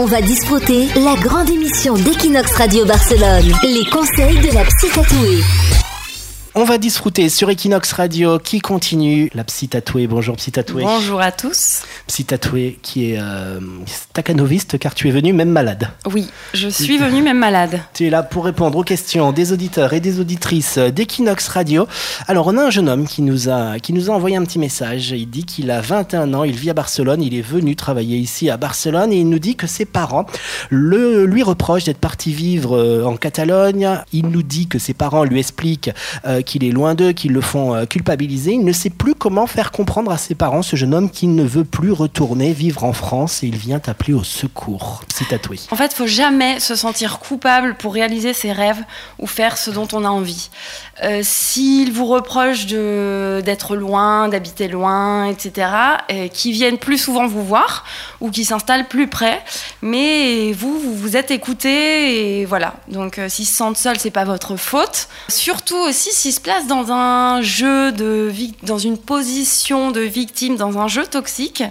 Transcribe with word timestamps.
On 0.00 0.04
va 0.04 0.20
disputer 0.20 0.86
la 0.94 1.16
grande 1.16 1.50
émission 1.50 1.94
d'Equinox 1.94 2.54
Radio 2.54 2.84
Barcelone. 2.84 3.52
Les 3.64 3.84
conseils 3.90 4.38
de 4.38 4.54
la 4.54 4.62
psy 4.62 4.88
tatouée. 4.94 5.87
On 6.60 6.64
va 6.64 6.76
disfruter 6.76 7.28
sur 7.28 7.50
Equinox 7.50 7.92
Radio 7.92 8.40
qui 8.40 8.58
continue. 8.58 9.30
La 9.32 9.44
psy 9.44 9.68
tatouée. 9.68 10.08
Bonjour 10.08 10.34
psy 10.34 10.50
tatouée. 10.50 10.82
Bonjour 10.82 11.20
à 11.20 11.30
tous. 11.30 11.82
Psy 12.08 12.24
tatouée 12.24 12.80
qui 12.82 13.12
est 13.12 13.20
euh, 13.20 13.60
stacanoviste 13.86 14.76
car 14.76 14.96
tu 14.96 15.06
es 15.06 15.12
venu 15.12 15.32
même 15.32 15.50
malade. 15.50 15.88
Oui, 16.12 16.28
je 16.54 16.68
suis 16.68 16.98
venue 16.98 17.22
même 17.22 17.38
malade. 17.38 17.80
Tu 17.94 18.08
es 18.08 18.10
là 18.10 18.24
pour 18.24 18.44
répondre 18.44 18.76
aux 18.76 18.82
questions 18.82 19.30
des 19.30 19.52
auditeurs 19.52 19.92
et 19.92 20.00
des 20.00 20.18
auditrices 20.18 20.78
d'Equinox 20.78 21.46
Radio. 21.46 21.86
Alors 22.26 22.48
on 22.48 22.56
a 22.58 22.64
un 22.64 22.70
jeune 22.70 22.88
homme 22.88 23.06
qui 23.06 23.22
nous 23.22 23.48
a, 23.48 23.78
qui 23.78 23.92
nous 23.92 24.10
a 24.10 24.14
envoyé 24.14 24.34
un 24.34 24.42
petit 24.42 24.58
message. 24.58 25.12
Il 25.12 25.30
dit 25.30 25.44
qu'il 25.44 25.70
a 25.70 25.80
21 25.80 26.34
ans, 26.34 26.42
il 26.42 26.56
vit 26.56 26.70
à 26.70 26.74
Barcelone, 26.74 27.22
il 27.22 27.36
est 27.36 27.40
venu 27.40 27.76
travailler 27.76 28.16
ici 28.16 28.50
à 28.50 28.56
Barcelone 28.56 29.12
et 29.12 29.20
il 29.20 29.28
nous 29.28 29.38
dit 29.38 29.54
que 29.54 29.68
ses 29.68 29.84
parents 29.84 30.26
le, 30.70 31.24
lui 31.24 31.44
reprochent 31.44 31.84
d'être 31.84 31.98
parti 31.98 32.32
vivre 32.32 32.76
euh, 32.76 33.04
en 33.04 33.16
Catalogne. 33.16 34.00
Il 34.12 34.26
nous 34.26 34.42
dit 34.42 34.66
que 34.66 34.80
ses 34.80 34.92
parents 34.92 35.22
lui 35.22 35.38
expliquent 35.38 35.92
euh, 36.26 36.42
qu'il 36.48 36.64
est 36.64 36.70
loin 36.70 36.94
d'eux, 36.94 37.12
qu'ils 37.12 37.32
le 37.32 37.42
font 37.42 37.74
euh, 37.74 37.84
culpabiliser. 37.84 38.52
Il 38.52 38.64
ne 38.64 38.72
sait 38.72 38.90
plus 38.90 39.14
comment 39.14 39.46
faire 39.46 39.70
comprendre 39.70 40.10
à 40.10 40.16
ses 40.16 40.34
parents 40.34 40.62
ce 40.62 40.74
jeune 40.76 40.94
homme 40.94 41.10
qui 41.10 41.26
ne 41.26 41.44
veut 41.44 41.64
plus 41.64 41.92
retourner 41.92 42.52
vivre 42.52 42.84
en 42.84 42.94
France 42.94 43.42
et 43.42 43.46
il 43.46 43.56
vient 43.56 43.80
appeler 43.86 44.14
au 44.14 44.24
secours. 44.24 45.02
C'est 45.14 45.28
tatoué. 45.28 45.60
En 45.70 45.76
fait, 45.76 45.92
faut 45.92 46.06
jamais 46.06 46.58
se 46.58 46.74
sentir 46.74 47.18
coupable 47.18 47.74
pour 47.74 47.92
réaliser 47.92 48.32
ses 48.32 48.50
rêves 48.50 48.82
ou 49.18 49.26
faire 49.26 49.58
ce 49.58 49.70
dont 49.70 49.86
on 49.92 50.04
a 50.04 50.08
envie. 50.08 50.48
Euh, 51.04 51.20
S'il 51.22 51.92
vous 51.92 52.06
reproche 52.06 52.66
d'être 52.66 53.76
loin, 53.76 54.28
d'habiter 54.28 54.68
loin, 54.68 55.26
etc., 55.26 55.68
et 56.08 56.30
qui 56.30 56.52
viennent 56.52 56.78
plus 56.78 56.98
souvent 56.98 57.26
vous 57.26 57.44
voir 57.44 57.84
ou 58.20 58.30
qui 58.30 58.44
s'installent 58.44 58.88
plus 58.88 59.06
près, 59.06 59.42
mais 59.82 60.52
vous, 60.52 60.78
vous 60.78 60.94
vous 60.94 61.16
êtes 61.16 61.30
écouté 61.30 62.40
et 62.40 62.44
voilà. 62.46 62.74
Donc, 62.88 63.18
euh, 63.18 63.28
s'ils 63.28 63.46
se 63.46 63.54
sentent 63.54 63.76
seuls, 63.76 63.98
c'est 63.98 64.10
pas 64.10 64.24
votre 64.24 64.56
faute. 64.56 65.08
Surtout 65.28 65.76
aussi 65.76 66.10
s'ils 66.12 66.32
se 66.38 66.42
placent 66.42 66.68
dans 66.68 66.92
un 66.92 67.42
jeu 67.42 67.90
de 67.90 68.32
dans 68.62 68.78
une 68.78 68.96
position 68.96 69.90
de 69.90 70.00
victime, 70.00 70.56
dans 70.56 70.78
un 70.78 70.86
jeu 70.86 71.04
toxique, 71.04 71.64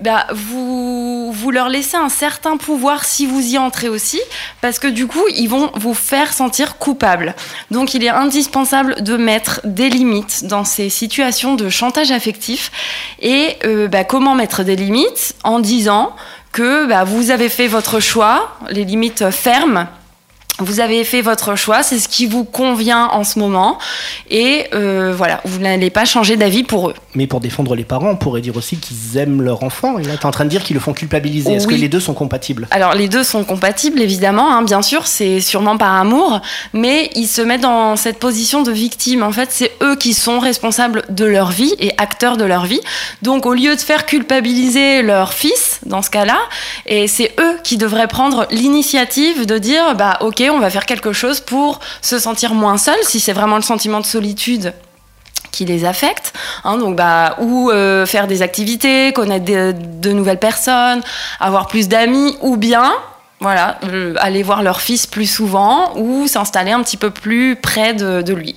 bah, 0.00 0.26
vous, 0.32 1.32
vous 1.32 1.50
leur 1.50 1.68
laissez 1.68 1.96
un 1.96 2.08
certain 2.08 2.56
pouvoir 2.56 3.04
si 3.04 3.26
vous 3.26 3.54
y 3.54 3.58
entrez 3.58 3.88
aussi, 3.88 4.20
parce 4.60 4.78
que 4.78 4.86
du 4.86 5.08
coup, 5.08 5.24
ils 5.34 5.48
vont 5.48 5.72
vous 5.74 5.94
faire 5.94 6.32
sentir 6.32 6.78
coupable. 6.78 7.34
Donc, 7.72 7.94
il 7.94 8.04
est 8.04 8.10
indispensable 8.10 9.02
de 9.02 9.16
mettre 9.16 9.60
des 9.64 9.88
limites 9.88 10.44
dans 10.44 10.64
ces 10.64 10.88
situations 10.88 11.56
de 11.56 11.68
chantage 11.68 12.12
affectif. 12.12 12.70
Et 13.20 13.56
euh, 13.64 13.88
bah, 13.88 14.04
comment 14.04 14.36
mettre 14.36 14.62
des 14.62 14.76
limites 14.76 15.34
En 15.42 15.58
disant 15.58 16.14
que 16.52 16.86
bah, 16.86 17.02
vous 17.02 17.32
avez 17.32 17.48
fait 17.48 17.66
votre 17.66 17.98
choix, 17.98 18.56
les 18.70 18.84
limites 18.84 19.30
fermes, 19.30 19.88
vous 20.58 20.80
avez 20.80 21.04
fait 21.04 21.20
votre 21.22 21.54
choix, 21.56 21.82
c'est 21.82 21.98
ce 21.98 22.08
qui 22.08 22.26
vous 22.26 22.44
convient 22.44 23.06
en 23.06 23.24
ce 23.24 23.38
moment, 23.38 23.78
et 24.30 24.66
euh, 24.74 25.12
voilà, 25.16 25.40
vous 25.44 25.58
n'allez 25.58 25.90
pas 25.90 26.04
changer 26.04 26.36
d'avis 26.36 26.62
pour 26.64 26.88
eux. 26.90 26.94
Mais 27.14 27.26
pour 27.26 27.40
défendre 27.40 27.74
les 27.74 27.84
parents, 27.84 28.10
on 28.10 28.16
pourrait 28.16 28.40
dire 28.40 28.56
aussi 28.56 28.76
qu'ils 28.78 29.16
aiment 29.18 29.42
leur 29.42 29.62
enfant. 29.62 29.98
Et 29.98 30.04
là, 30.04 30.16
tu 30.16 30.22
es 30.22 30.26
en 30.26 30.30
train 30.30 30.44
de 30.44 30.50
dire 30.50 30.62
qu'ils 30.64 30.74
le 30.74 30.80
font 30.80 30.92
culpabiliser. 30.92 31.52
Est-ce 31.54 31.66
Oui. 31.66 31.74
que 31.76 31.80
les 31.80 31.88
deux 31.88 32.00
sont 32.00 32.14
compatibles? 32.14 32.68
Alors 32.70 32.94
les 32.94 33.08
deux 33.08 33.22
sont 33.24 33.44
compatibles 33.44 34.00
évidemment, 34.00 34.52
hein, 34.52 34.62
bien 34.62 34.82
sûr, 34.82 35.06
c'est 35.06 35.40
sûrement 35.40 35.76
par 35.76 35.92
amour, 35.94 36.40
mais 36.72 37.10
ils 37.14 37.26
se 37.26 37.42
mettent 37.42 37.60
dans 37.62 37.96
cette 37.96 38.18
position 38.18 38.62
de 38.62 38.72
victime. 38.72 39.22
En 39.22 39.32
fait, 39.32 39.48
c'est 39.52 39.72
eux 39.86 39.96
qui 39.96 40.14
sont 40.14 40.38
responsables 40.38 41.04
de 41.08 41.24
leur 41.24 41.50
vie 41.50 41.74
et 41.78 41.92
acteurs 41.98 42.36
de 42.36 42.44
leur 42.44 42.66
vie. 42.66 42.80
Donc 43.22 43.46
au 43.46 43.54
lieu 43.54 43.74
de 43.74 43.80
faire 43.80 44.06
culpabiliser 44.06 45.02
leur 45.02 45.32
fils 45.32 45.80
dans 45.86 46.02
ce 46.02 46.10
cas-là, 46.10 46.38
et 46.86 47.08
c'est 47.08 47.34
eux 47.40 47.56
qui 47.62 47.76
devraient 47.76 48.08
prendre 48.08 48.46
l'initiative 48.50 49.46
de 49.46 49.58
dire 49.58 49.94
bah 49.94 50.18
ok, 50.20 50.42
on 50.50 50.58
va 50.58 50.70
faire 50.70 50.86
quelque 50.86 51.12
chose 51.12 51.40
pour 51.40 51.80
se 52.02 52.18
sentir 52.18 52.54
moins 52.54 52.78
seul 52.78 52.96
si 53.02 53.20
c'est 53.20 53.32
vraiment 53.32 53.56
le 53.56 53.62
sentiment 53.62 54.00
de 54.00 54.06
solitude 54.06 54.72
qui 55.52 55.64
les 55.64 55.86
affecte, 55.86 56.34
hein, 56.64 56.76
donc 56.76 56.96
bah 56.96 57.36
ou 57.40 57.70
euh, 57.70 58.04
faire 58.04 58.26
des 58.26 58.42
activités, 58.42 59.12
connaître 59.12 59.46
de, 59.46 60.12
nouvelles 60.12 60.38
personnes, 60.38 61.00
avoir 61.40 61.66
plus 61.66 61.88
d'amis, 61.88 62.36
ou 62.42 62.56
bien 62.56 62.92
voilà 63.40 63.78
euh, 63.84 64.14
aller 64.18 64.42
voir 64.42 64.62
leur 64.62 64.80
fils 64.80 65.06
plus 65.06 65.26
souvent 65.26 65.94
ou 65.96 66.26
s'installer 66.26 66.72
un 66.72 66.82
petit 66.82 66.96
peu 66.96 67.10
plus 67.10 67.56
près 67.56 67.94
de 67.94 68.34
lui. 68.34 68.56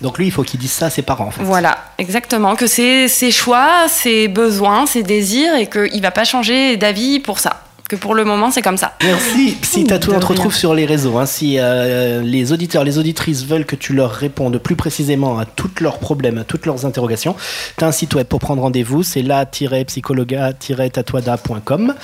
Donc 0.00 0.18
lui, 0.18 0.26
il 0.26 0.30
faut 0.30 0.42
qu'il 0.42 0.58
dise 0.58 0.72
ça 0.72 0.86
à 0.86 0.90
ses 0.90 1.02
parents, 1.02 1.26
en 1.26 1.30
fait. 1.30 1.42
Voilà, 1.42 1.78
exactement, 1.98 2.56
que 2.56 2.66
c'est 2.66 3.08
ses 3.08 3.30
choix, 3.30 3.88
ses 3.88 4.28
besoins, 4.28 4.86
ses 4.86 5.02
désirs 5.02 5.54
et 5.56 5.66
qu'il 5.66 6.00
va 6.00 6.10
pas 6.10 6.24
changer 6.24 6.76
d'avis 6.76 7.20
pour 7.20 7.38
ça. 7.38 7.62
Que 7.90 7.96
pour 7.96 8.14
le 8.14 8.24
moment 8.24 8.52
c'est 8.52 8.62
comme 8.62 8.76
ça. 8.76 8.92
Merci. 9.02 9.56
Si 9.62 9.82
Tatou, 9.82 10.12
on 10.12 10.20
te 10.20 10.26
retrouve 10.26 10.54
sur 10.54 10.74
les 10.74 10.86
réseaux. 10.86 11.18
hein. 11.18 11.26
Si 11.26 11.56
euh, 11.58 12.22
les 12.22 12.52
auditeurs, 12.52 12.84
les 12.84 12.98
auditrices 12.98 13.44
veulent 13.44 13.66
que 13.66 13.74
tu 13.74 13.94
leur 13.94 14.12
répondes 14.12 14.58
plus 14.58 14.76
précisément 14.76 15.40
à 15.40 15.44
tous 15.44 15.80
leurs 15.80 15.98
problèmes, 15.98 16.38
à 16.38 16.44
toutes 16.44 16.66
leurs 16.66 16.86
interrogations, 16.86 17.34
tu 17.76 17.82
as 17.82 17.88
un 17.88 17.92
site 17.92 18.14
web 18.14 18.28
pour 18.28 18.38
prendre 18.38 18.62
rendez-vous. 18.62 19.02
C'est 19.02 19.22
la-psychologa-tatouada.com. 19.22 21.94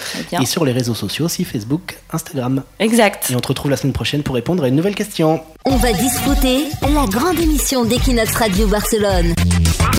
Et 0.40 0.46
sur 0.46 0.64
les 0.64 0.72
réseaux 0.72 0.96
sociaux 0.96 1.26
aussi, 1.26 1.44
Facebook, 1.44 1.98
Instagram. 2.12 2.64
Exact. 2.80 3.30
Et 3.30 3.36
on 3.36 3.40
te 3.40 3.46
retrouve 3.46 3.70
la 3.70 3.76
semaine 3.76 3.92
prochaine 3.92 4.24
pour 4.24 4.34
répondre 4.34 4.64
à 4.64 4.68
une 4.68 4.74
nouvelle 4.74 4.96
question. 4.96 5.40
On 5.66 5.76
va 5.76 5.92
disputer 5.92 6.64
la 6.82 7.06
grande 7.06 7.38
émission 7.38 7.84
d'Equinox 7.84 8.34
Radio 8.34 8.66
Barcelone. 8.66 9.34